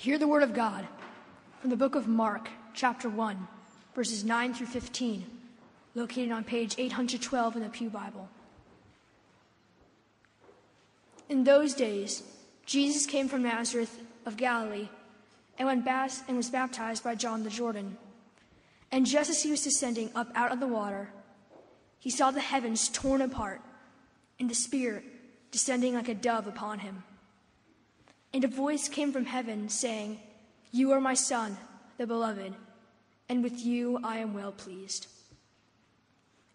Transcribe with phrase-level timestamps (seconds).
[0.00, 0.88] Hear the word of God
[1.60, 3.46] from the book of Mark, chapter 1,
[3.94, 5.26] verses 9 through 15,
[5.94, 8.30] located on page 812 in the Pew Bible.
[11.28, 12.22] In those days,
[12.64, 14.88] Jesus came from Nazareth of Galilee
[15.58, 17.98] and, went bas- and was baptized by John the Jordan.
[18.90, 21.10] And just as he was descending up out of the water,
[21.98, 23.60] he saw the heavens torn apart
[24.38, 25.04] and the Spirit
[25.50, 27.04] descending like a dove upon him.
[28.32, 30.20] And a voice came from heaven saying,
[30.70, 31.56] You are my Son,
[31.98, 32.54] the Beloved,
[33.28, 35.06] and with you I am well pleased.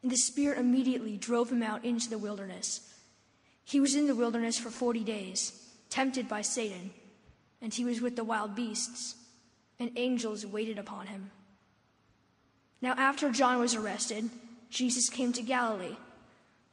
[0.02, 2.94] And the Spirit immediately drove him out into the wilderness.
[3.64, 6.92] He was in the wilderness for forty days, tempted by Satan,
[7.62, 9.16] and he was with the wild beasts,
[9.80, 11.32] and angels waited upon him.
[12.82, 14.30] Now, after John was arrested,
[14.70, 15.98] Jesus came to Galilee,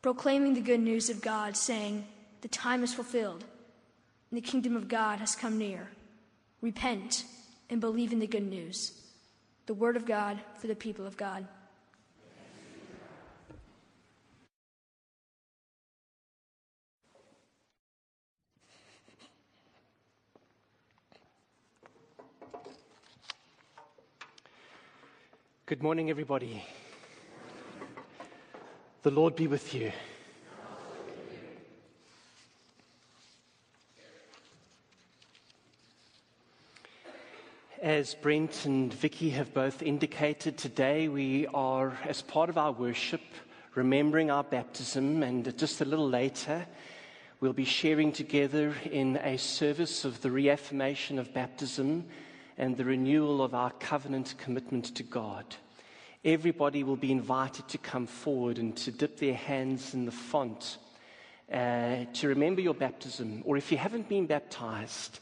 [0.02, 2.06] proclaiming the good news of God, saying,
[2.42, 3.44] The time is fulfilled,
[4.32, 5.90] and the kingdom of God has come near.
[6.62, 7.26] Repent
[7.68, 8.92] and believe in the good news.
[9.66, 11.46] The word of God for the people of God.
[25.66, 26.64] Good morning, everybody.
[29.02, 29.92] The Lord be with you.
[37.82, 43.22] As Brent and Vicky have both indicated, today we are, as part of our worship,
[43.74, 46.64] remembering our baptism, and just a little later,
[47.40, 52.04] we'll be sharing together in a service of the reaffirmation of baptism
[52.56, 55.44] and the renewal of our covenant commitment to God.
[56.24, 60.78] Everybody will be invited to come forward and to dip their hands in the font
[61.52, 65.18] uh, to remember your baptism, or if you haven't been baptized,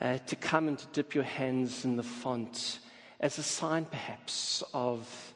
[0.00, 2.78] uh, to come and to dip your hands in the font
[3.20, 5.34] as a sign, perhaps, of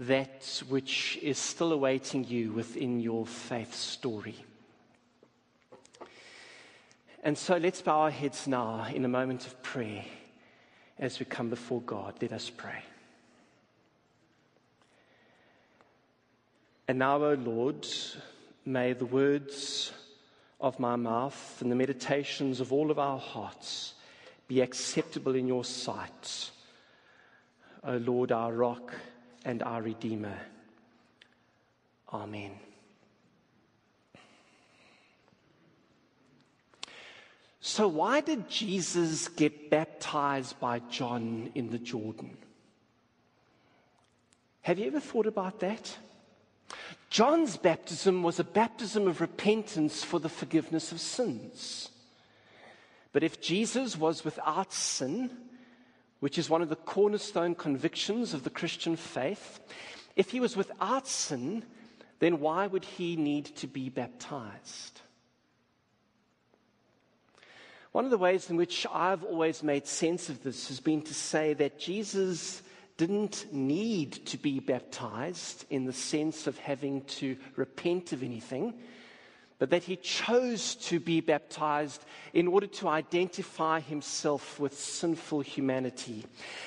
[0.00, 4.36] that which is still awaiting you within your faith story.
[7.22, 10.04] And so let's bow our heads now in a moment of prayer
[10.98, 12.14] as we come before God.
[12.20, 12.82] Let us pray.
[16.88, 17.86] And now, O Lord,
[18.64, 19.92] may the words
[20.60, 23.94] of my mouth and the meditations of all of our hearts
[24.50, 26.50] be acceptable in your sight,
[27.84, 28.92] O Lord, our rock
[29.44, 30.36] and our redeemer.
[32.12, 32.50] Amen.
[37.60, 42.36] So, why did Jesus get baptized by John in the Jordan?
[44.62, 45.96] Have you ever thought about that?
[47.08, 51.89] John's baptism was a baptism of repentance for the forgiveness of sins.
[53.12, 55.30] But if Jesus was without sin,
[56.20, 59.58] which is one of the cornerstone convictions of the Christian faith,
[60.16, 61.64] if he was without sin,
[62.20, 65.00] then why would he need to be baptized?
[67.92, 71.14] One of the ways in which I've always made sense of this has been to
[71.14, 72.62] say that Jesus
[72.96, 78.74] didn't need to be baptized in the sense of having to repent of anything,
[79.60, 86.24] but that he chose to be baptized in order to identify himself with sinful humanity.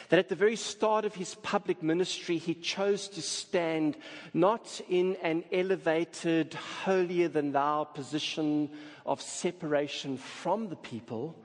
[0.10, 3.98] That at the very start of his public ministry, he chose to stand
[4.32, 8.70] not in an elevated, holier than thou position
[9.08, 11.36] of separation from the people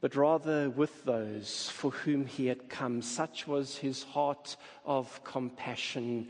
[0.00, 3.02] but rather with those for whom he had come.
[3.02, 6.28] Such was his heart of compassion.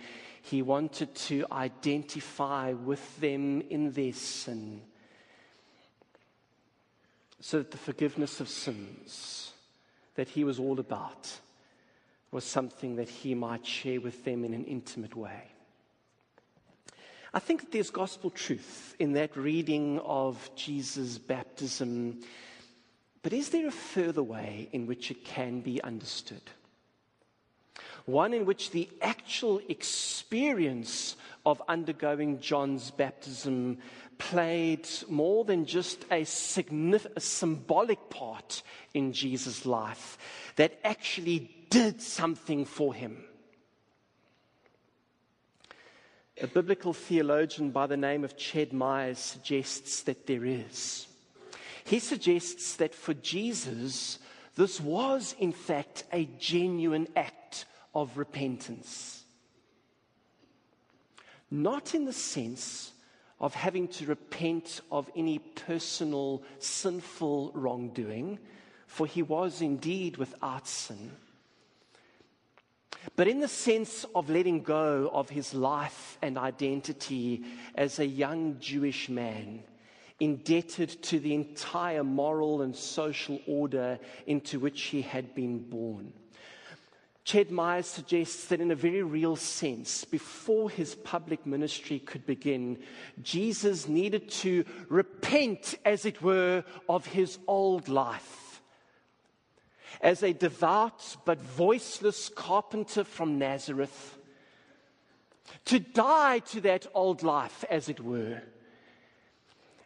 [0.51, 4.83] He wanted to identify with them in their sin
[7.41, 9.53] so that the forgiveness of sins
[10.15, 11.39] that he was all about
[12.31, 15.45] was something that he might share with them in an intimate way.
[17.33, 22.21] I think that there's gospel truth in that reading of Jesus' baptism
[23.23, 26.43] but is there a further way in which it can be understood?
[28.09, 31.15] One in which the actual experience
[31.45, 33.81] of undergoing John's baptism
[34.17, 38.63] played more than just a, a symbolic part
[38.95, 40.17] in Jesus' life,
[40.57, 43.25] that actually did something for him.
[46.41, 51.09] A biblical theologian by the name of Ched Myers suggests that there is.
[51.85, 54.19] He suggests that for Jesus,
[54.55, 59.25] this was in fact a genuine act of repentance.
[61.51, 62.93] Not in the sense
[63.41, 68.39] of having to repent of any personal sinful wrongdoing,
[68.87, 71.13] for he was indeed without sin.
[73.17, 77.45] But in the sense of letting go of his life and identity
[77.75, 79.63] as a young Jewish man,
[80.21, 86.13] indebted to the entire moral and social order into which he had been born.
[87.29, 92.79] Ched Myers suggests that in a very real sense, before his public ministry could begin,
[93.23, 98.63] Jesus needed to repent, as it were, of his old life.
[100.01, 104.17] As a devout but voiceless carpenter from Nazareth,
[105.67, 108.41] to die to that old life, as it were,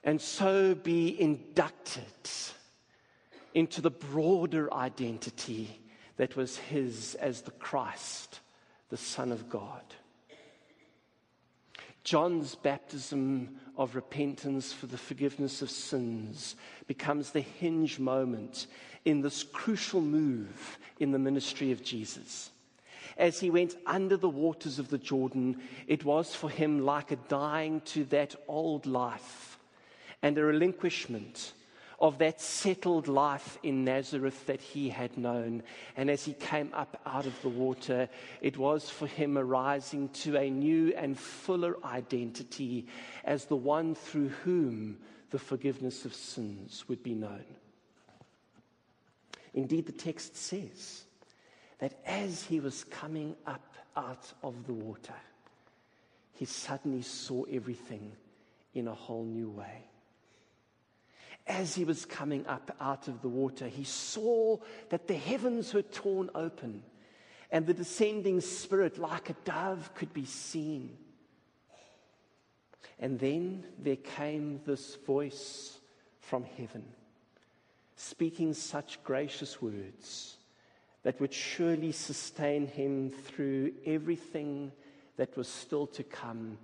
[0.05, 2.05] and so be inducted
[3.53, 5.82] into the broader identity
[6.23, 8.39] that was his as the Christ,
[8.91, 9.83] the Son of God.
[12.05, 16.55] John's baptism of repentance for the forgiveness of sins
[16.87, 18.69] becomes the hinge moment
[19.05, 22.53] in this crucial move in the ministry of Jesus.
[23.19, 27.17] As he went under the waters of the Jordan, it was for him like a
[27.17, 29.59] dying to that old life
[30.23, 31.53] and a relinquishment
[32.03, 35.63] of that settled life in Nazareth that he had known.
[35.97, 38.09] And as he came up out of the water,
[38.41, 42.89] it was for him arising to a new and fuller identity
[43.25, 44.99] as the one through whom
[45.31, 47.45] the forgiveness of sins would be known.
[49.55, 51.05] Indeed, the text says
[51.79, 55.15] that as he was coming up out of the water,
[56.35, 58.11] he suddenly saw everything
[58.75, 59.85] in a whole new way
[61.47, 64.59] as he was coming up out of the water, he saw
[64.91, 66.83] that the heavens were torn open
[67.53, 70.97] and the descending Spirit, like a dove, could be seen.
[72.99, 75.79] And then there came this voice
[76.21, 76.85] from heaven,
[77.97, 80.39] speaking such gracious words
[81.03, 84.73] that would surely sustain him through everything
[85.17, 86.57] that was still to come.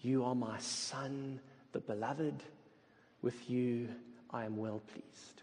[0.00, 1.40] You are my Son,
[1.72, 2.42] the beloved.
[3.20, 3.90] With you
[4.32, 5.42] I am well pleased.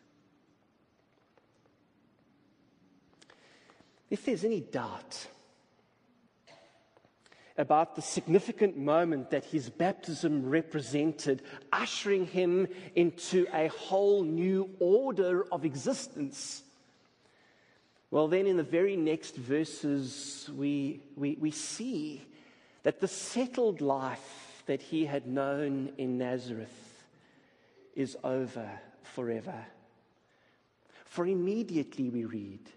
[4.09, 5.27] If there's any doubt
[7.57, 11.41] about the significant moment that his baptism represented,
[11.73, 16.63] ushering him into a whole new order of existence.
[18.11, 22.21] Well, then in the very next verses, we, we, we see
[22.83, 26.86] that the settled life that he had known in Nazareth
[27.97, 28.69] is over
[29.01, 29.65] forever.
[31.05, 32.69] For immediately we read,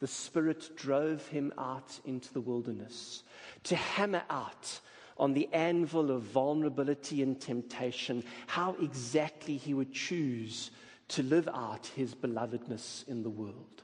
[0.00, 3.22] the Spirit drove him out into the wilderness
[3.62, 4.80] to hammer out
[5.16, 10.72] on the anvil of vulnerability and temptation how exactly he would choose
[11.08, 13.82] to live out his belovedness in the world.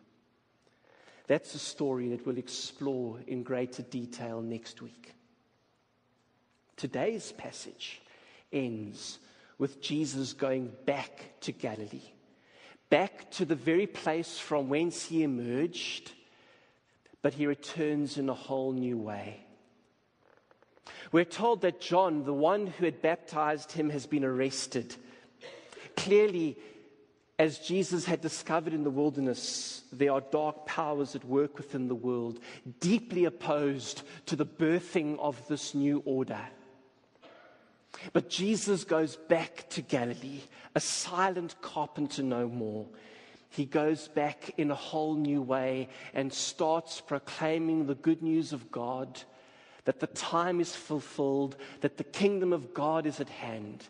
[1.28, 5.14] That's a story that we'll explore in greater detail next week.
[6.76, 8.02] Today's passage
[8.52, 9.20] ends
[9.62, 12.11] with Jesus going back to Galilee,
[12.91, 16.11] back to the very place from whence he emerged,
[17.23, 19.47] but he returns in a whole new way.
[21.12, 24.97] We're told that John, the one who had baptized him, has been arrested.
[25.97, 26.59] Clearly,
[27.38, 31.95] as Jesus had discovered in the wilderness, there are dark powers at work within the
[31.95, 32.40] world,
[32.81, 36.40] deeply opposed to the birthing of this new order.
[38.12, 40.40] But Jesus goes back to Galilee,
[40.75, 42.87] a silent carpenter no more.
[43.50, 48.70] He goes back in a whole new way and starts proclaiming the good news of
[48.70, 49.20] God
[49.84, 53.84] that the time is fulfilled, that the kingdom of God is at hand,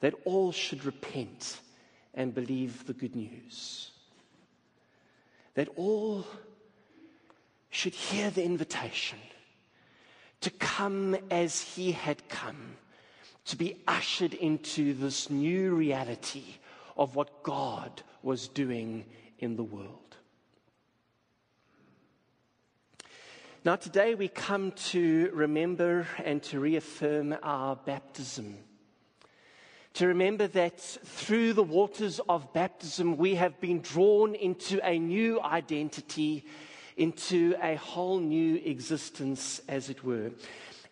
[0.00, 1.60] that all should repent
[2.14, 3.92] and believe the good news.
[5.54, 6.26] That all
[7.70, 9.18] should hear the invitation
[10.40, 12.76] to come as he had come
[13.48, 16.44] to be ushered into this new reality
[16.98, 19.06] of what God was doing
[19.38, 20.16] in the world.
[23.64, 28.56] Now, today we come to remember and to reaffirm our baptism.
[29.94, 35.40] To remember that through the waters of baptism, we have been drawn into a new
[35.40, 36.44] identity,
[36.98, 40.32] into a whole new existence, as it were.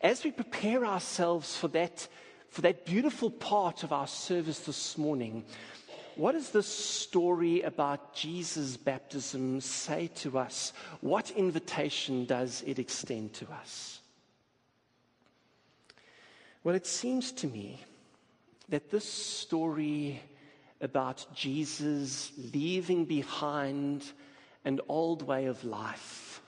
[0.01, 2.09] As we prepare ourselves for that
[2.51, 5.45] for that beautiful part of our service this morning.
[6.17, 10.73] What does this story about Jesus' baptism say to us?
[11.03, 14.01] What invitation does it extend to us?
[16.65, 17.85] Well, it seems to me
[18.71, 20.21] that this story
[20.81, 24.05] about Jesus leaving behind
[24.65, 26.43] an old way of life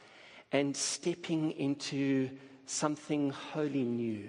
[0.50, 2.31] and stepping into
[2.67, 4.28] something wholly new.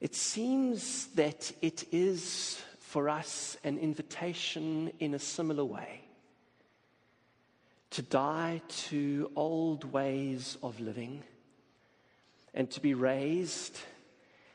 [0.00, 6.00] It seems that it is for us an invitation in a similar way
[7.90, 11.22] to die to old ways of living
[12.54, 13.78] and to be raised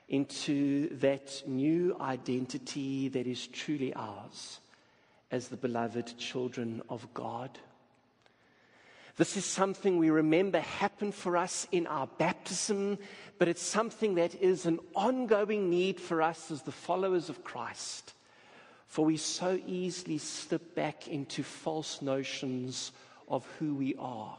[0.08, 4.60] into that new identity that is truly ours
[5.32, 7.58] as the beloved children of God.
[9.17, 12.98] This is something we remember happened for us in our baptism,
[13.38, 18.13] but it's something that is an ongoing need for us as the followers of Christ.
[18.88, 22.91] For we so easily slip back into false notions
[23.29, 24.38] of who we are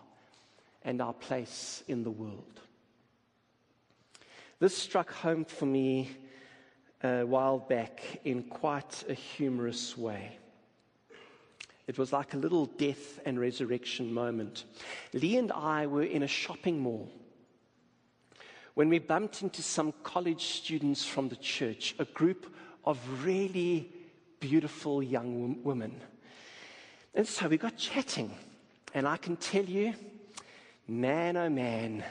[0.85, 2.61] and our place in the world.
[4.59, 6.11] This struck home for me
[7.03, 10.39] a while back in quite a humorous way.
[11.87, 14.65] It was like a little death and resurrection moment.
[15.13, 17.11] Lee and I were in a shopping mall
[18.75, 23.91] when we bumped into some college students from the church, a group of really
[24.39, 25.99] beautiful young women.
[27.15, 28.31] And so we got chatting,
[28.93, 29.95] and I can tell you,
[30.87, 32.05] man oh man,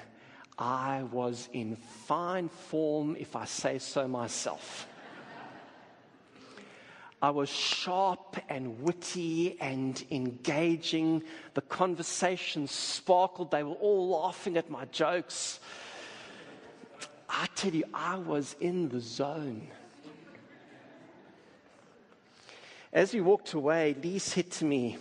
[0.58, 4.88] I was in fine form, if I say so myself.
[7.22, 11.24] I was sharp and witty and engaging.
[11.54, 13.52] The conversation sparkled.
[13.52, 15.60] They were all laughing at my jokes.
[17.30, 19.68] I tell you, I was in the zone.
[22.94, 24.98] As we walked away, Lee said to me,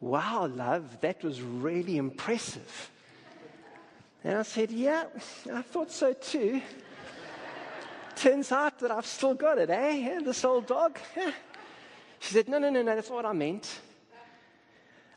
[0.00, 2.90] Wow, love, that was really impressive.
[4.22, 5.04] And I said, Yeah,
[5.52, 6.60] I thought so too.
[8.16, 10.20] Turns out that I've still got it, eh?
[10.20, 10.98] This old dog.
[12.18, 13.80] She said, No, no, no, no, that's not what I meant.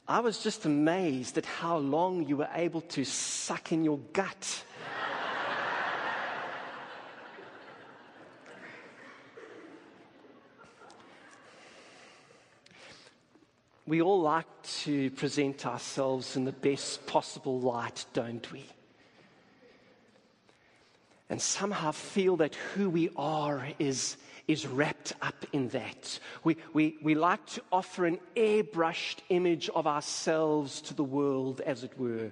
[0.05, 4.63] I was just amazed at how long you were able to suck in your gut.
[13.87, 14.45] we all like
[14.83, 18.65] to present ourselves in the best possible light, don't we?
[21.29, 24.17] And somehow feel that who we are is,
[24.47, 26.19] is wrapped up in that.
[26.43, 31.83] We, we, we like to offer an airbrushed image of ourselves to the world, as
[31.83, 32.31] it were,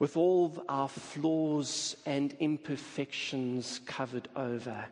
[0.00, 4.84] with all our flaws and imperfections covered over.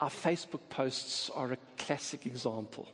[0.00, 2.88] Our Facebook posts are a classic example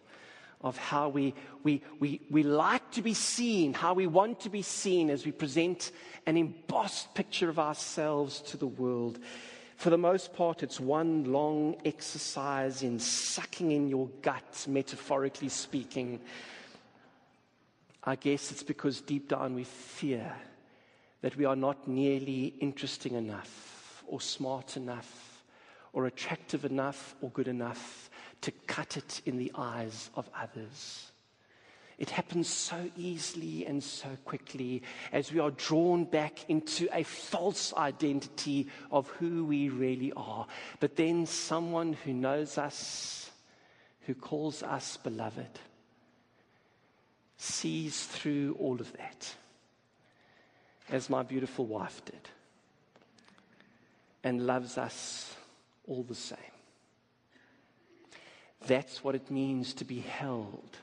[0.60, 4.62] of how we, we, we, we like to be seen, how we want to be
[4.62, 5.92] seen as we present
[6.26, 9.18] an embossed picture of ourselves to the world.
[9.76, 16.20] For the most part, it's one long exercise in sucking in your gut, metaphorically speaking.
[18.02, 20.32] I guess it's because deep down we fear
[21.20, 25.42] that we are not nearly interesting enough, or smart enough,
[25.92, 28.07] or attractive enough, or good enough
[28.40, 31.10] to cut it in the eyes of others.
[31.98, 37.74] It happens so easily and so quickly as we are drawn back into a false
[37.74, 40.46] identity of who we really are.
[40.78, 43.30] But then someone who knows us,
[44.06, 45.58] who calls us beloved,
[47.36, 49.34] sees through all of that,
[50.90, 52.28] as my beautiful wife did,
[54.22, 55.34] and loves us
[55.88, 56.38] all the same.
[58.66, 60.76] That's what it means to be held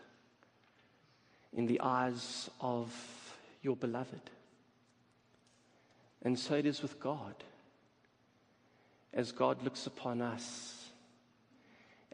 [1.53, 2.91] in the eyes of
[3.62, 4.29] your beloved.
[6.22, 7.36] And so it is with God.
[9.13, 10.75] As God looks upon us,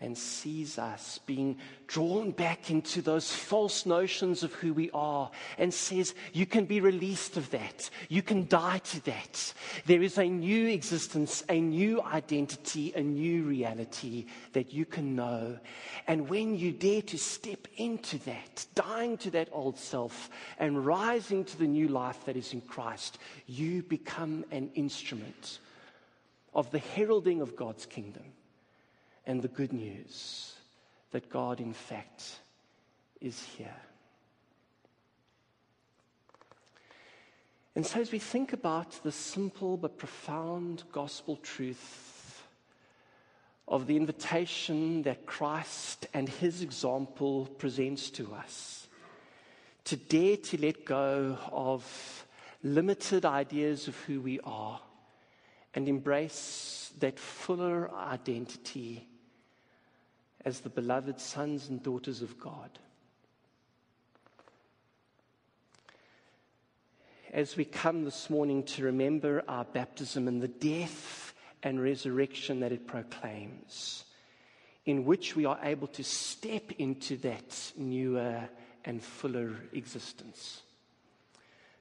[0.01, 5.29] and sees us being drawn back into those false notions of who we are
[5.59, 7.89] and says, You can be released of that.
[8.09, 9.53] You can die to that.
[9.85, 15.59] There is a new existence, a new identity, a new reality that you can know.
[16.07, 21.45] And when you dare to step into that, dying to that old self and rising
[21.45, 25.59] to the new life that is in Christ, you become an instrument
[26.53, 28.23] of the heralding of God's kingdom
[29.25, 30.55] and the good news
[31.11, 32.39] that God, in fact,
[33.19, 33.75] is here.
[37.75, 42.43] And so, as we think about the simple but profound gospel truth
[43.67, 48.87] of the invitation that Christ and his example presents to us,
[49.85, 52.25] to dare to let go of
[52.63, 54.81] limited ideas of who we are
[55.73, 59.07] and embrace that fuller identity
[60.45, 62.69] as the beloved sons and daughters of God.
[67.31, 71.33] As we come this morning to remember our baptism and the death
[71.63, 74.03] and resurrection that it proclaims,
[74.85, 78.49] in which we are able to step into that newer
[78.83, 80.61] and fuller existence.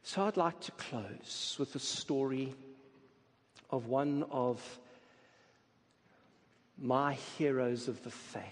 [0.02, 2.55] So I'd like to close with a story
[3.71, 4.79] of one of
[6.81, 8.45] my heroes of the faith.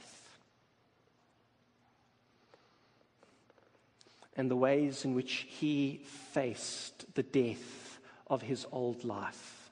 [4.36, 9.70] And the ways in which he faced the death of his old life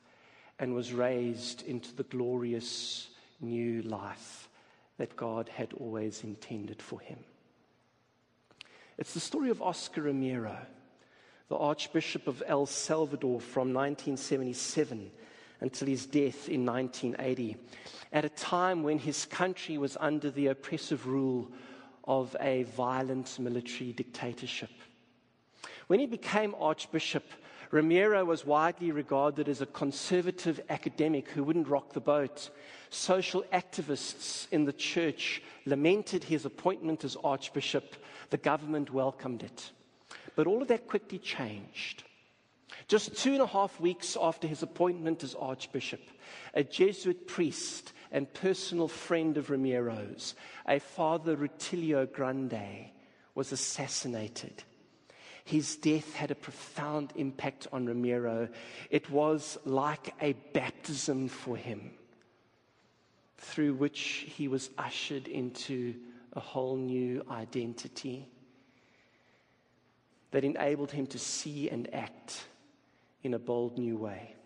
[0.58, 3.08] and was raised into the glorious
[3.40, 4.48] new life
[4.98, 7.18] that God had always intended for him.
[8.98, 10.56] It's the story of Oscar Romero,
[11.48, 15.10] the Archbishop of El Salvador from 1977
[15.60, 17.56] until his death in 1980,
[18.12, 21.50] at a time when his country was under the oppressive rule
[22.04, 24.70] of a violent military dictatorship.
[25.86, 27.24] When he became Archbishop,
[27.70, 32.50] Romero was widely regarded as a conservative academic who wouldn't rock the boat.
[32.90, 37.96] Social activists in the church lamented his appointment as Archbishop.
[38.30, 39.70] The government welcomed it.
[40.36, 42.04] But all of that quickly changed.
[42.88, 46.00] Just two and a half weeks after his appointment as Archbishop,
[46.54, 50.34] a Jesuit priest and personal friend of Romero's,
[50.66, 52.90] a Father Rutilio Grande,
[53.34, 54.62] was assassinated.
[55.44, 58.48] His death had a profound impact on Romero.
[58.90, 61.90] It was like a baptism for him,
[63.38, 65.94] through which he was ushered into
[66.34, 68.28] a whole new identity
[70.30, 72.44] that enabled him to see and act
[73.26, 74.36] in a bold new way.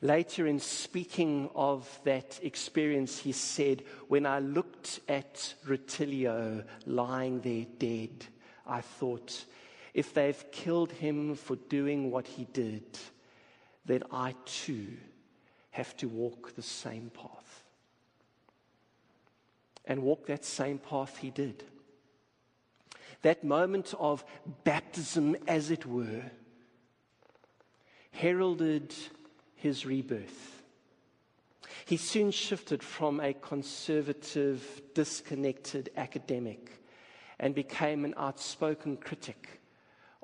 [0.00, 7.66] Later, in speaking of that experience, he said, When I looked at Rutilio lying there
[7.78, 8.26] dead,
[8.66, 9.44] I thought,
[9.94, 12.98] if they've killed him for doing what he did,
[13.84, 14.86] then I too
[15.70, 17.64] have to walk the same path.
[19.84, 21.64] And walk that same path he did.
[23.22, 24.24] That moment of
[24.62, 26.22] baptism, as it were,
[28.10, 28.94] heralded
[29.54, 30.62] his rebirth.
[31.84, 36.82] He soon shifted from a conservative, disconnected academic
[37.38, 39.60] and became an outspoken critic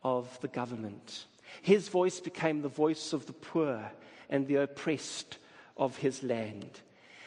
[0.02, 1.24] of the government.
[1.62, 3.90] His voice became the voice of the poor
[4.28, 5.38] and the oppressed
[5.76, 6.80] of his land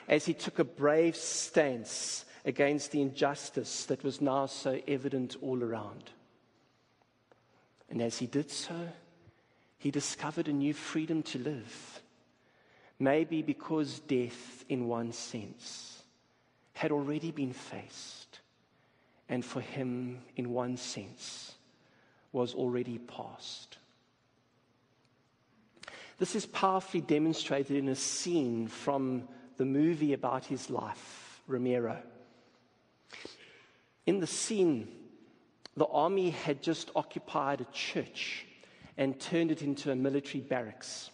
[0.07, 5.61] as he took a brave stance against the injustice that was now so evident all
[5.61, 6.11] around.
[7.89, 8.89] And as he did so,
[9.77, 12.01] he discovered a new freedom to live.
[12.99, 16.01] Maybe because death, in one sense,
[16.73, 18.39] had already been faced,
[19.29, 21.53] and for him, in one sense,
[22.31, 23.77] was already past.
[26.17, 32.01] This is powerfully demonstrated in a scene from the movie about his life, Romero.
[34.07, 34.87] In the scene,
[35.75, 38.46] the army had just occupied a church
[38.97, 41.09] and turned it into a military barracks.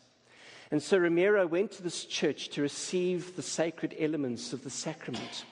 [0.72, 5.46] And so Romero went to this church to receive the sacred elements of the sacrament.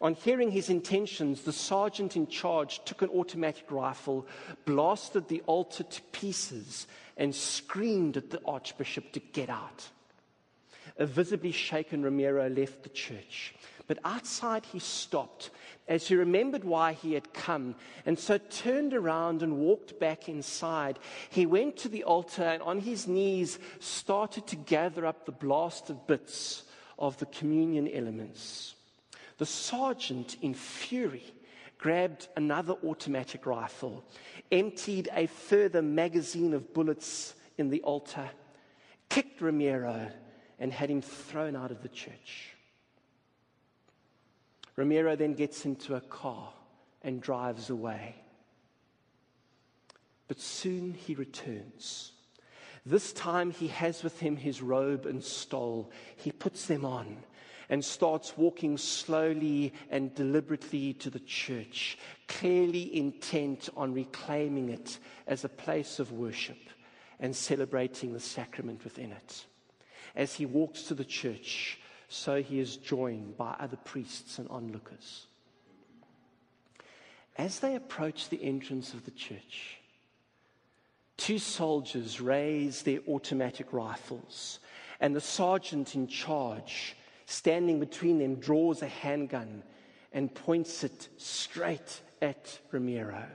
[0.00, 4.26] On hearing his intentions, the sergeant in charge took an automatic rifle,
[4.64, 9.88] blasted the altar to pieces, and screamed at the archbishop to get out.
[10.96, 13.54] A visibly shaken Romero left the church.
[13.86, 15.50] But outside, he stopped
[15.88, 17.74] as he remembered why he had come,
[18.04, 20.98] and so turned around and walked back inside.
[21.30, 26.06] He went to the altar and on his knees started to gather up the blasted
[26.06, 26.64] bits
[26.98, 28.74] of the communion elements.
[29.38, 31.24] The sergeant, in fury,
[31.78, 34.04] grabbed another automatic rifle,
[34.52, 38.28] emptied a further magazine of bullets in the altar,
[39.08, 40.10] kicked Romero,
[40.58, 42.54] and had him thrown out of the church.
[44.76, 46.52] Romero then gets into a car
[47.02, 48.14] and drives away.
[50.28, 52.12] But soon he returns.
[52.86, 55.90] This time he has with him his robe and stole.
[56.16, 57.18] He puts them on
[57.68, 65.44] and starts walking slowly and deliberately to the church, clearly intent on reclaiming it as
[65.44, 66.56] a place of worship
[67.20, 69.44] and celebrating the sacrament within it.
[70.18, 71.78] As he walks to the church,
[72.10, 75.26] so he is joined by other priests and onlookers.
[77.36, 79.78] As they approach the entrance of the church,
[81.16, 84.58] two soldiers raise their automatic rifles,
[85.00, 86.94] and the sergeant in charge
[87.28, 89.62] standing between them, draws a handgun
[90.14, 93.26] and points it straight at Romero.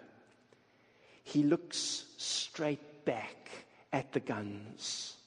[1.24, 3.52] He looks straight back
[3.94, 5.18] at the guns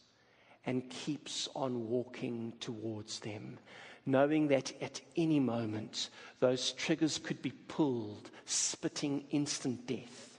[0.66, 3.58] and keeps on walking towards them,
[4.04, 10.38] knowing that at any moment those triggers could be pulled, spitting instant death.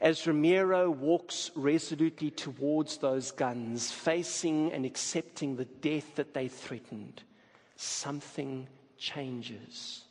[0.00, 7.22] As Romero walks resolutely towards those guns, facing and accepting the death that they threatened,
[7.74, 10.04] something changes.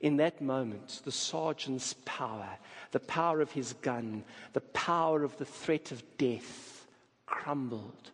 [0.00, 2.48] In that moment, the sergeant's power,
[2.90, 6.71] the power of his gun, the power of the threat of death
[7.32, 8.10] crumbled.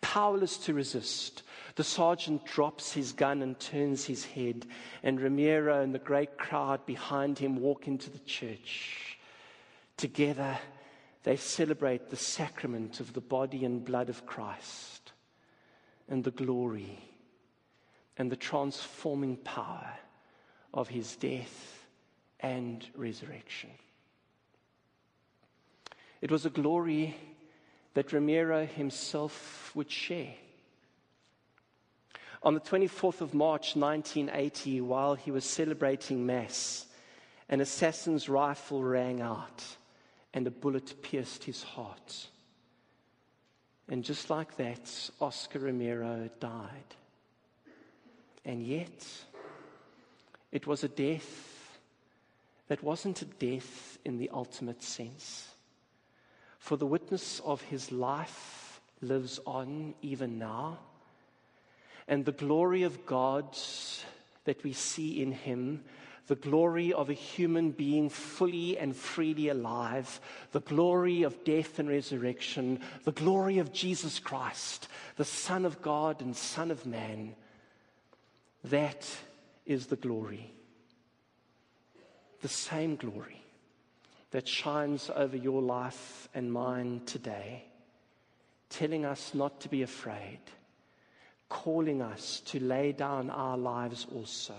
[0.00, 1.42] Powerless to resist,
[1.74, 4.64] the sergeant drops his gun and turns his head,
[5.02, 9.18] and Romero and the great crowd behind him walk into the church.
[9.96, 10.56] Together,
[11.24, 15.12] they celebrate the sacrament of the body and blood of Christ
[16.08, 16.98] and the glory
[18.16, 19.92] and the transforming power
[20.72, 21.86] of his death
[22.40, 23.70] and resurrection.
[26.22, 27.16] It was a glory
[27.94, 30.34] that Romero himself would share.
[32.42, 36.86] On the 24th of March 1980, while he was celebrating Mass,
[37.48, 39.64] an assassin's rifle rang out
[40.32, 42.28] and a bullet pierced his heart.
[43.88, 46.94] And just like that, Oscar Romero died.
[48.44, 49.06] And yet,
[50.52, 51.78] it was a death
[52.68, 55.48] that wasn't a death in the ultimate sense.
[56.60, 60.78] For the witness of his life lives on even now.
[62.06, 63.56] And the glory of God
[64.44, 65.82] that we see in him,
[66.26, 70.20] the glory of a human being fully and freely alive,
[70.52, 76.20] the glory of death and resurrection, the glory of Jesus Christ, the Son of God
[76.20, 77.34] and Son of Man,
[78.64, 79.08] that
[79.64, 80.52] is the glory.
[82.42, 83.39] The same glory
[84.30, 87.64] that shines over your life and mine today,
[88.68, 90.40] telling us not to be afraid,
[91.48, 94.54] calling us to lay down our lives also.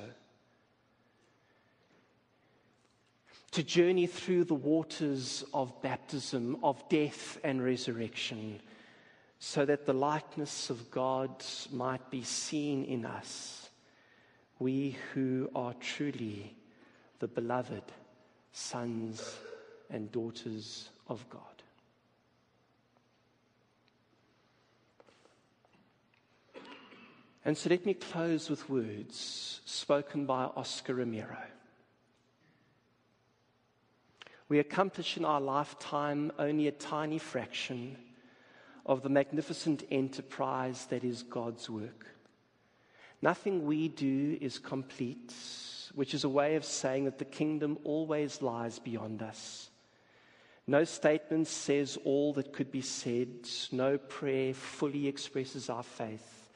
[3.51, 8.61] To journey through the waters of baptism, of death and resurrection,
[9.39, 13.69] so that the likeness of God might be seen in us
[14.61, 16.55] we who are truly
[17.17, 17.81] the beloved
[18.51, 19.39] sons
[19.91, 21.41] and daughters of God.
[27.43, 31.37] And so let me close with words spoken by Oscar Romero.
[34.47, 37.97] We accomplish in our lifetime only a tiny fraction
[38.85, 42.05] of the magnificent enterprise that is God's work.
[43.23, 45.33] Nothing we do is complete,
[45.95, 49.70] which is a way of saying that the kingdom always lies beyond us.
[50.71, 53.27] No statement says all that could be said.
[53.73, 56.49] No prayer fully expresses our faith.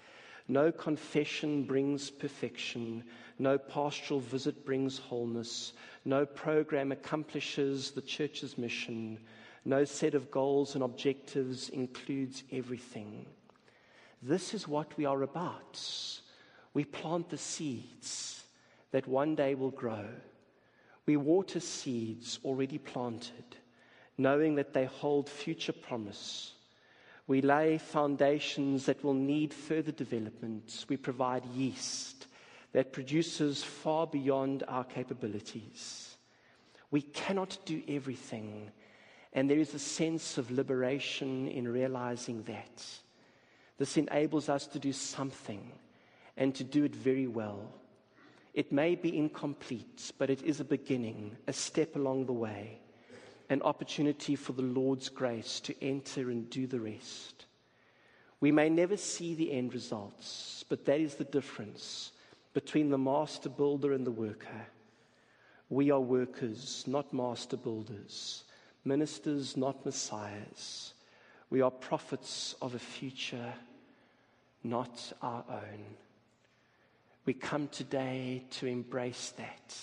[0.47, 3.04] No confession brings perfection.
[3.39, 5.73] No pastoral visit brings wholeness.
[6.06, 9.19] No program accomplishes the church's mission.
[9.65, 13.25] No set of goals and objectives includes everything.
[14.21, 15.78] This is what we are about
[16.73, 18.45] we plant the seeds
[18.91, 20.08] that one day will grow.
[21.06, 23.58] We water seeds already planted,
[24.17, 26.54] knowing that they hold future promise.
[27.28, 30.86] We lay foundations that will need further development.
[30.88, 32.28] We provide yeast
[32.71, 36.17] that produces far beyond our capabilities.
[36.91, 38.69] We cannot do everything,
[39.34, 42.86] and there is a sense of liberation in realizing that.
[43.78, 45.71] This enables us to do something
[46.38, 47.73] and to do it very well.
[48.54, 52.80] It may be incomplete, but it is a beginning, a step along the way,
[53.50, 57.46] an opportunity for the Lord's grace to enter and do the rest.
[58.40, 62.12] We may never see the end results, but that is the difference
[62.54, 64.68] between the master builder and the worker.
[65.70, 68.44] We are workers, not master builders,
[68.84, 70.94] ministers, not messiahs.
[71.50, 73.54] We are prophets of a future,
[74.64, 75.84] not our own.
[77.26, 79.76] We come today to embrace that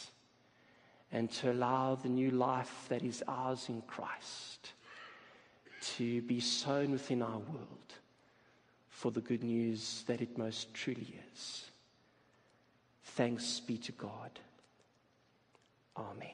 [1.13, 4.73] and to allow the new life that is ours in Christ
[5.97, 7.93] to be sown within our world
[8.89, 11.65] for the good news that it most truly is.
[13.05, 14.41] Thanks be to God.
[15.97, 16.31] Amen.